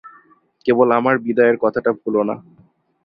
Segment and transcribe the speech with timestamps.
[0.65, 2.35] কেবল আমার বিদায়ের কথাটা ভুলো না।